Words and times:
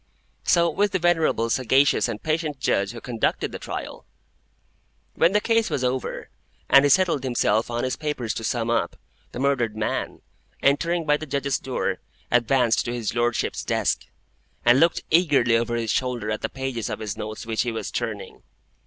So 0.43 0.67
with 0.67 0.93
the 0.93 0.97
venerable, 0.97 1.51
sagacious, 1.51 2.07
and 2.07 2.23
patient 2.23 2.59
Judge 2.59 2.89
who 2.89 2.99
conducted 2.99 3.51
the 3.51 3.59
trial. 3.59 4.03
When 5.13 5.31
the 5.33 5.39
case 5.39 5.69
was 5.69 5.83
over, 5.83 6.29
and 6.67 6.83
he 6.85 6.89
settled 6.89 7.23
himself 7.23 7.69
and 7.69 7.83
his 7.83 7.97
papers 7.97 8.33
to 8.33 8.43
sum 8.43 8.71
up, 8.71 8.95
the 9.31 9.37
murdered 9.37 9.77
man, 9.77 10.23
entering 10.63 11.05
by 11.05 11.17
the 11.17 11.27
Judges' 11.27 11.59
door, 11.59 11.99
advanced 12.31 12.83
to 12.85 12.93
his 12.93 13.13
Lordship's 13.13 13.63
desk, 13.63 14.07
and 14.65 14.79
looked 14.79 15.03
eagerly 15.11 15.55
over 15.55 15.75
his 15.75 15.91
shoulder 15.91 16.31
at 16.31 16.41
the 16.41 16.49
pages 16.49 16.89
of 16.89 16.97
his 16.97 17.15
notes 17.15 17.45
which 17.45 17.61
he 17.61 17.71
was 17.71 17.91
turning. 17.91 18.41